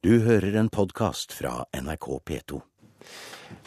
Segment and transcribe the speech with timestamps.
[0.00, 2.58] Du hører en podkast fra NRK P2.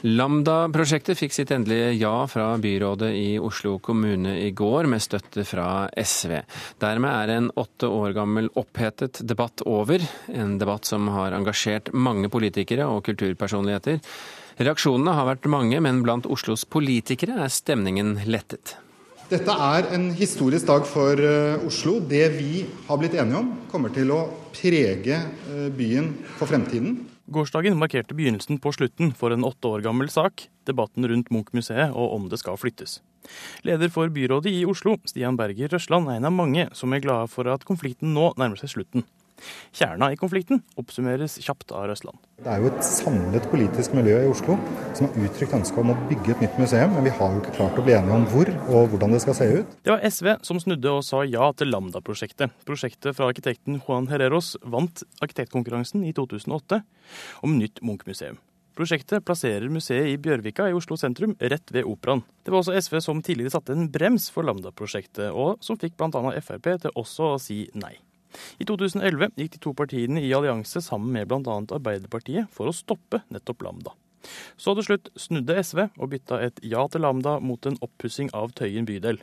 [0.01, 5.91] Lambda-prosjektet fikk sitt endelige ja fra byrådet i Oslo kommune i går, med støtte fra
[5.93, 6.39] SV.
[6.81, 10.01] Dermed er en åtte år gammel opphetet debatt over.
[10.33, 14.01] En debatt som har engasjert mange politikere og kulturpersonligheter.
[14.57, 18.79] Reaksjonene har vært mange, men blant Oslos politikere er stemningen lettet.
[19.33, 21.95] Dette er en historisk dag for eh, Oslo.
[22.05, 24.19] Det vi har blitt enige om, kommer til å
[24.53, 26.99] prege eh, byen for fremtiden.
[27.33, 32.13] Gårsdagen markerte begynnelsen på slutten for en åtte år gammel sak, debatten rundt Munch-museet og
[32.13, 32.99] om det skal flyttes.
[33.65, 37.31] Leder for byrådet i Oslo, Stian Berger Røsland, er en av mange som er glade
[37.33, 39.07] for at konflikten nå nærmer seg slutten.
[39.73, 42.19] Kjerna i konflikten oppsummeres kjapt av Røsland.
[42.43, 44.57] Det er jo et samlet politisk miljø i Oslo
[44.97, 47.55] som har uttrykt ønske om å bygge et nytt museum, men vi har jo ikke
[47.57, 49.75] klart å bli enige om hvor og hvordan det skal se ut.
[49.85, 52.55] Det var SV som snudde og sa ja til Lambda-prosjektet.
[52.67, 56.83] Prosjektet fra arkitekten Juan Herreros vant arkitektkonkurransen i 2008
[57.47, 58.41] om nytt Munch-museum.
[58.73, 62.23] Prosjektet plasserer museet i Bjørvika i Oslo sentrum, rett ved Operaen.
[62.41, 66.33] Det var også SV som tidligere satte en brems for Lambda-prosjektet, og som fikk bl.a.
[66.41, 67.93] Frp til også å si nei.
[68.61, 71.59] I 2011 gikk de to partiene i allianse sammen med bl.a.
[71.77, 73.95] Arbeiderpartiet for å stoppe nettopp Lambda.
[74.57, 78.53] Så til slutt snudde SV og bytta et ja til Lambda mot en oppussing av
[78.57, 79.21] Tøyen bydel.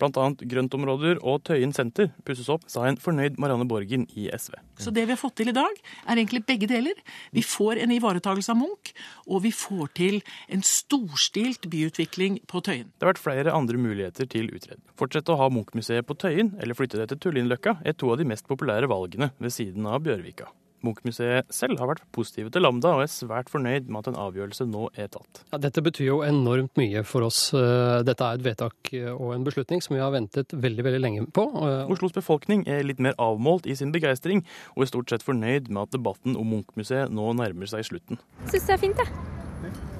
[0.00, 4.56] Blant annet grøntområder og Tøyen senter pusses opp, sa en fornøyd Marianne Borgen i SV.
[4.80, 6.98] Så det vi har fått til i dag, er egentlig begge deler.
[7.36, 8.92] Vi får en ivaretakelse av Munch,
[9.28, 12.92] og vi får til en storstilt byutvikling på Tøyen.
[12.96, 14.86] Det har vært flere andre muligheter til utredning.
[14.98, 18.28] Fortsette å ha Munch-museet på Tøyen eller flytte det til Tullinløkka er to av de
[18.28, 20.48] mest populære valgene ved siden av Bjørvika.
[20.86, 24.66] Munch-museet selv har vært positive til Lambda og er svært fornøyd med at en avgjørelse
[24.68, 25.42] nå er tatt.
[25.52, 27.48] Ja, dette betyr jo enormt mye for oss.
[27.56, 31.26] Eh, dette er et vedtak og en beslutning som vi har ventet veldig veldig lenge
[31.34, 31.46] på.
[31.62, 34.44] Eh, Oslos befolkning er litt mer avmålt i sin begeistring,
[34.76, 38.22] og er stort sett fornøyd med at debatten om Munch-museet nå nærmer seg slutten.
[38.46, 39.36] Syns det er fint, jeg.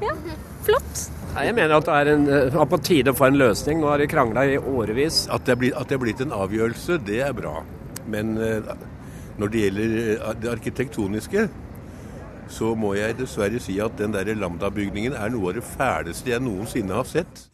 [0.03, 0.13] Ja.
[0.63, 1.09] Flott.
[1.35, 3.81] Jeg mener at det er, en, er på tide å få en løsning.
[3.83, 5.25] Nå har de krangla i årevis.
[5.35, 7.61] At det, blitt, at det er blitt en avgjørelse, det er bra.
[8.11, 8.71] Men eh,
[9.39, 11.47] når det gjelder eh, det arkitektoniske,
[12.49, 16.45] så må jeg dessverre si at den der Lambda-bygningen er noe av det fæleste jeg
[16.45, 17.49] noensinne har sett.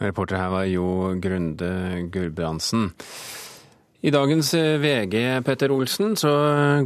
[0.00, 2.90] Reporter her var Jo Grunde Gulbrandsen.
[4.06, 5.16] I dagens eh, VG,
[5.46, 6.30] Petter Olsen, så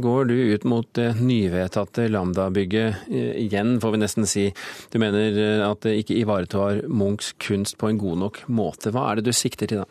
[0.01, 4.47] går du ut mot det nyvedtatte Lambda-bygget igjen, får vi nesten si.
[4.93, 8.93] Du mener at det ikke ivaretar Munchs kunst på en god nok måte.
[8.95, 9.89] Hva er det du sikter til da?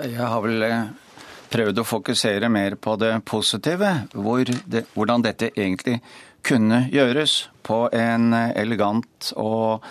[0.00, 0.64] Jeg har vel
[1.50, 3.92] prøvd å fokusere mer på det positive.
[4.14, 6.00] Hvor det, hvordan dette egentlig
[6.46, 9.84] kunne gjøres på en elegant og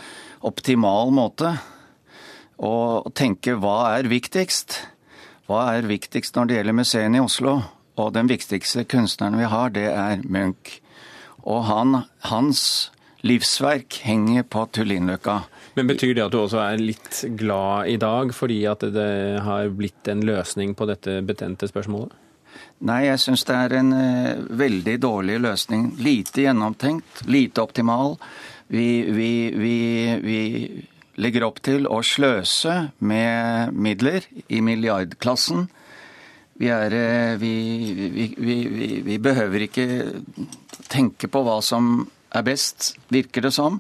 [0.46, 1.56] optimal måte.
[2.60, 4.80] Og tenke hva er viktigst?
[5.50, 7.60] Hva er viktigst når det gjelder museene i Oslo?
[8.00, 10.78] Og den viktigste kunstneren vi har, det er Munch.
[11.44, 12.62] Og han, hans
[13.26, 15.42] livsverk henger på Tullinløkka.
[15.80, 19.12] Men Betyr det at du også er litt glad i dag fordi at det
[19.46, 22.12] har blitt en løsning på dette betente spørsmålet?
[22.90, 25.90] Nei, jeg syns det er en uh, veldig dårlig løsning.
[26.04, 28.18] Lite gjennomtenkt, lite optimal.
[28.72, 29.76] Vi, vi, vi,
[30.24, 30.40] vi
[31.20, 35.68] legger opp til å sløse med midler i milliardklassen.
[36.60, 39.90] Vi, er, uh, vi behøver ikke
[40.92, 43.80] tenke på hva som er best, virker det som.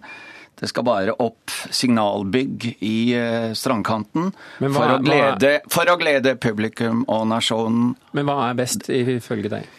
[0.59, 6.36] Det skal bare opp signalbygg i eh, strandkanten hva, for, å glede, for, å glede,
[6.36, 7.94] publikum og nasjonen.
[8.18, 9.70] Men hva er best ifølge deg?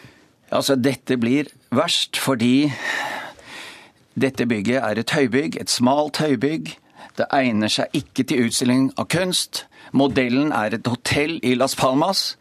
[0.51, 2.69] Altså, Dette blir verst fordi
[4.19, 6.73] dette bygget er et høybygg, et smalt høybygg.
[7.17, 9.65] Det egner seg ikke til utstilling av kunst.
[9.95, 12.35] Modellen er et hotell i Las Palmas.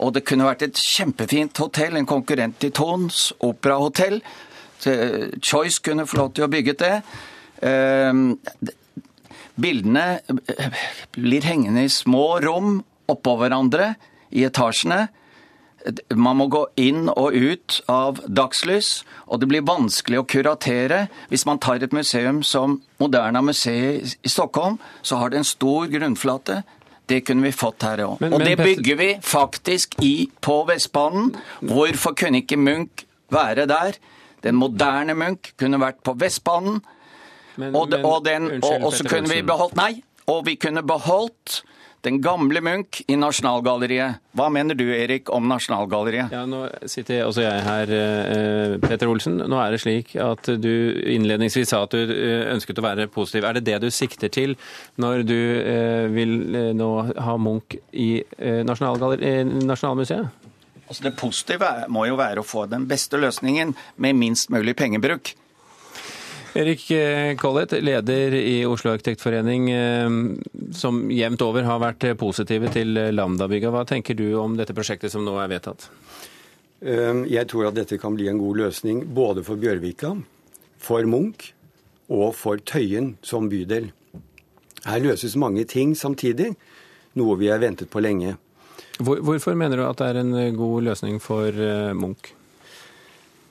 [0.00, 4.20] Og det kunne vært et kjempefint hotell, en konkurrent til Tons operahotell.
[4.80, 6.94] Choice kunne få lov til å bygge det.
[7.60, 8.38] Ehm,
[9.60, 10.82] bildene eh,
[11.16, 13.94] blir hengende i små rom oppå hverandre
[14.30, 15.08] i etasjene.
[16.12, 19.00] Man må gå inn og ut av dagslys,
[19.32, 21.06] og det blir vanskelig å kuratere.
[21.32, 25.88] Hvis man tar et museum som Moderna museet i Stockholm, så har det en stor
[25.92, 26.60] grunnflate.
[27.10, 28.20] Det kunne vi fått her òg.
[28.28, 31.32] Og det bygger vi faktisk i, på Vestbanen.
[31.64, 33.96] Hvorfor kunne ikke Munch være der?
[34.44, 36.78] Den moderne Munch kunne vært på Vestbanen.
[37.56, 39.92] Men, og, men, og, den, unnskyld, og, så kunne vi beholdt Nei,
[40.30, 41.62] og vi kunne beholdt
[42.06, 44.22] den gamle Munch i Nasjonalgalleriet.
[44.36, 46.32] Hva mener du Erik om Nasjonalgalleriet?
[46.32, 49.36] Ja, Nå sitter også jeg her, eh, Peter Olsen.
[49.36, 50.72] Nå er det slik at du
[51.04, 53.44] innledningsvis sa at du eh, ønsket å være positiv.
[53.44, 54.56] Er det det du sikter til
[54.96, 56.38] når du eh, vil
[56.76, 60.40] nå ha Munch i Nasjonalmuseet?
[60.90, 65.36] Altså Det positive må jo være å få den beste løsningen med minst mulig pengebruk.
[66.58, 70.08] Erik eh, Collett, leder i Oslo arkitektforening, eh,
[70.74, 73.70] som jevnt over har vært positive til Lambda-bygga.
[73.70, 75.90] Hva tenker du om dette prosjektet som nå er vedtatt?
[76.80, 80.14] Jeg tror at dette kan bli en god løsning både for Bjørvika,
[80.80, 81.50] for Munch
[82.08, 83.90] og for Tøyen som bydel.
[84.86, 86.54] Her løses mange ting samtidig,
[87.20, 88.38] noe vi har ventet på lenge.
[89.00, 92.34] Hvorfor mener du at det er en god løsning for eh, Munch?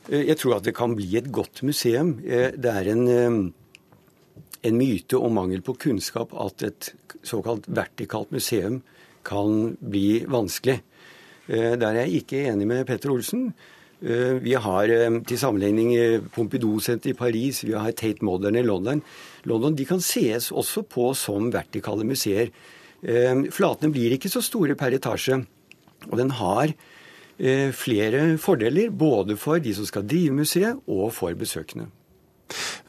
[0.09, 2.15] Jeg tror at det kan bli et godt museum.
[2.23, 3.03] Det er en,
[4.65, 8.79] en myte og mangel på kunnskap at et såkalt vertikalt museum
[9.27, 10.79] kan bli vanskelig.
[11.49, 13.51] Der er jeg ikke enig med Petter Olsen.
[13.99, 14.89] Vi har
[15.27, 15.93] til sammenligning
[16.33, 19.01] Pompidou-senteret i Paris, vi har Tate Modern i London.
[19.45, 22.49] London de kan sees også på som vertikale museer.
[23.53, 25.43] Flatene blir ikke så store per etasje.
[26.09, 26.73] Og den har
[27.39, 31.87] flere fordeler, både for de som skal drive museet, og for besøkende.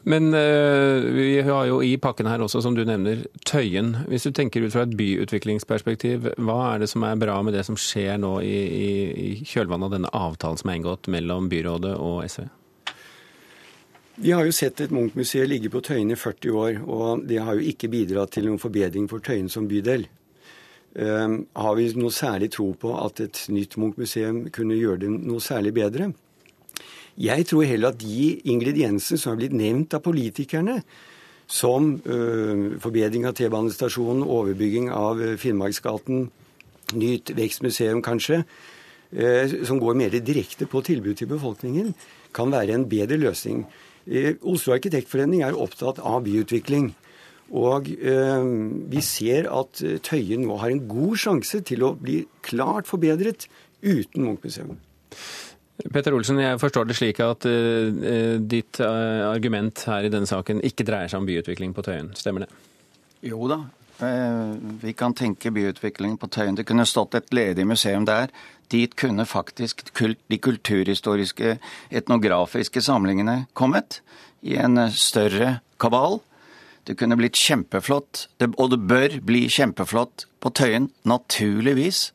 [0.03, 3.93] Men uh, vi har jo i pakken her også, som du nevner, Tøyen.
[4.09, 7.65] Hvis du tenker ut fra et byutviklingsperspektiv, hva er det som er bra med det
[7.67, 11.93] som skjer nå i, i, i kjølvannet av denne avtalen som er inngått mellom byrådet
[11.99, 12.47] og SV?
[14.21, 17.57] Vi har jo sett et Munch-museum ligge på Tøyen i 40 år, og det har
[17.57, 20.07] jo ikke bidratt til noen forbedring for Tøyen som bydel.
[20.91, 25.39] Uh, har vi noe særlig tro på at et nytt Munch-museum kunne gjøre det noe
[25.43, 26.11] særlig bedre?
[27.19, 30.81] Jeg tror heller at de ingrediensene som er blitt nevnt av politikerne,
[31.51, 36.29] som øh, forbedring av T-banestasjonen, overbygging av Finnmarksgaten,
[36.95, 38.43] nytt vekstmuseum kanskje,
[39.11, 41.93] øh, som går mer direkte på tilbud til befolkningen,
[42.33, 43.65] kan være en bedre løsning.
[44.07, 46.93] Eh, Oslo Arkitektforening er opptatt av byutvikling.
[47.51, 48.45] Og eh,
[48.91, 53.49] vi ser at Tøyen nå har en god sjanse til å bli klart forbedret
[53.81, 54.77] uten Munch-museum.
[55.89, 60.61] Petter Olsen, jeg forstår det slik at eh, ditt eh, argument her i denne saken
[60.67, 62.51] ikke dreier seg om byutvikling på Tøyen, stemmer det?
[63.25, 63.59] Jo da,
[64.01, 66.57] uh, vi kan tenke byutvikling på Tøyen.
[66.57, 68.33] Det kunne stått et ledig museum der.
[68.73, 71.57] Dit kunne faktisk de kulturhistoriske,
[71.91, 73.99] etnografiske samlingene kommet
[74.41, 76.21] i en større kabal.
[76.87, 82.07] Det kunne blitt kjempeflott, det, og det bør bli kjempeflott på Tøyen, naturligvis.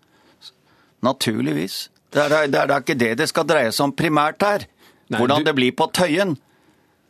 [1.07, 1.87] Naturligvis.
[2.15, 4.67] Det er, det er ikke det det skal dreie seg om primært her.
[5.07, 5.49] Nei, Hvordan du...
[5.51, 6.35] det blir på Tøyen.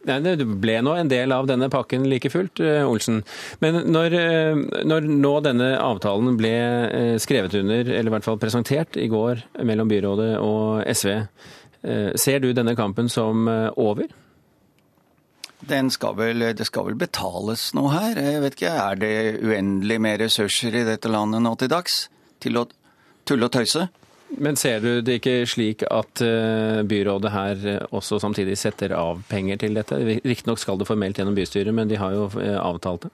[0.07, 3.23] Nei, Det ble nå en del av denne pakken like fullt, Olsen.
[3.65, 4.19] Men når,
[4.87, 6.53] når, nå denne avtalen ble
[7.23, 11.17] skrevet under, eller i hvert fall presentert i går mellom byrådet og SV,
[12.21, 14.13] ser du denne kampen som over?
[15.65, 18.19] Skal vel, det skal vel betales noe her?
[18.21, 22.09] Jeg vet ikke, Er det uendelig med ressurser i dette landet nå til dags
[22.41, 22.67] til å
[23.25, 23.89] tulle og tøyse?
[24.37, 29.23] Men ser du det ikke slik at eh, byrådet her eh, også samtidig setter av
[29.31, 29.99] penger til dette?
[30.27, 33.13] Riktignok skal det formelt gjennom bystyret, men de har jo eh, avtalt det.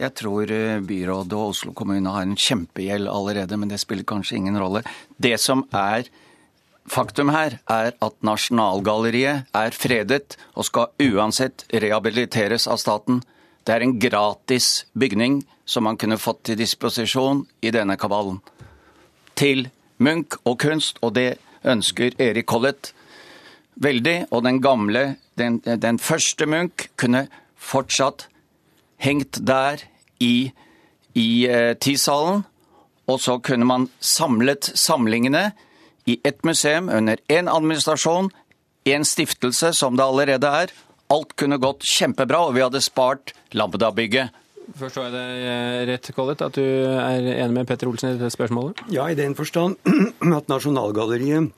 [0.00, 0.50] Jeg tror
[0.86, 4.84] byrådet og Oslo kommune har en kjempegjeld allerede, men det spiller kanskje ingen rolle.
[5.18, 6.06] Det som er
[6.90, 13.20] faktum her, er at Nasjonalgalleriet er fredet og skal uansett rehabiliteres av staten.
[13.64, 18.40] Det er en gratis bygning som man kunne fått til disposisjon i denne kabalen.
[19.38, 19.68] Til
[20.00, 22.92] Munch og kunst, og det ønsker Erik Collett
[23.76, 24.16] veldig.
[24.30, 27.28] Og den gamle, den, den første Munch, kunne
[27.60, 28.26] fortsatt
[29.00, 29.84] hengt der
[30.20, 30.50] i,
[31.14, 32.44] i eh, Tisalen.
[33.10, 35.50] Og så kunne man samlet samlingene
[36.06, 38.30] i ett museum under én administrasjon,
[38.84, 40.72] én stiftelse, som det allerede er.
[41.10, 44.36] Alt kunne gått kjempebra, og vi hadde spart Lambda-bygget.
[44.78, 48.84] Forstår jeg det rett, Collett, at du er enig med Petter Olsen i dette spørsmålet?
[48.94, 49.80] Ja, i den forstand
[50.38, 51.50] at Nasjonalgalleriet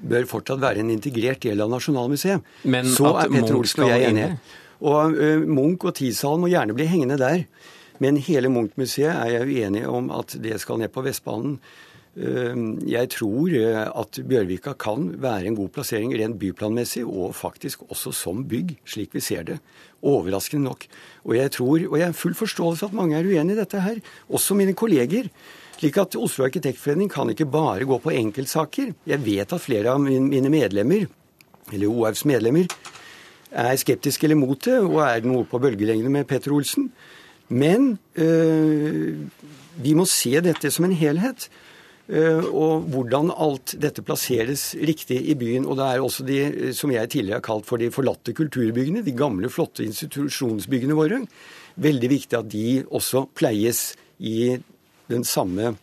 [0.00, 2.42] bør fortsatt være en integrert del av Nasjonalmuseet.
[2.64, 4.32] Men Så er Petter Olsen og jeg enige.
[4.80, 7.44] Og uh, Munch og Tisalen må gjerne bli hengende der.
[8.00, 11.58] Men hele Munch-museet er jeg uenig om at det skal ned på Vestbanen.
[12.16, 13.52] Jeg tror
[14.02, 19.14] at Bjørvika kan være en god plassering rent byplanmessig, og faktisk også som bygg, slik
[19.14, 19.58] vi ser det.
[20.02, 20.86] Overraskende nok.
[21.24, 24.02] Og jeg tror, og jeg har full forståelse at mange er uenig i dette her,
[24.28, 25.30] også mine kolleger.
[25.78, 28.90] Slik at Oslo Arkitektforening kan ikke bare gå på enkeltsaker.
[29.06, 31.06] Jeg vet at flere av mine medlemmer,
[31.72, 32.66] eller OFs medlemmer,
[33.50, 36.90] er skeptiske eller mot det, og er noe på bølgelengde med Petter Olsen.
[37.48, 39.16] Men øh,
[39.82, 41.48] vi må se dette som en helhet.
[42.10, 45.66] Eh, og hvordan alt dette plasseres riktig i byen.
[45.68, 49.04] Og det er også de eh, som jeg tidligere har kalt for de forlatte kulturbyggene,
[49.06, 51.22] de gamle, flotte institusjonsbyggene våre.
[51.80, 54.58] Veldig viktig at de også pleies i
[55.10, 55.76] den samme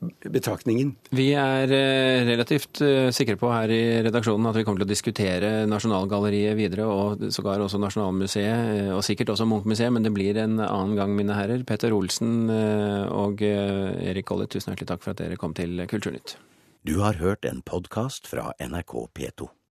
[0.00, 0.94] betraktningen.
[1.16, 4.92] Vi er eh, relativt eh, sikre på her i redaksjonen at vi kommer til å
[4.92, 10.58] diskutere Nasjonalgalleriet videre, og sågar også Nasjonalmuseet, og sikkert også Munchmuseet, men det blir en
[10.64, 11.64] annen gang, mine herrer.
[11.68, 16.38] Petter Olsen og Erik Collett, tusen hjertelig takk for at dere kom til Kulturnytt.
[16.88, 19.50] Du har hørt en podkast fra NRK P2.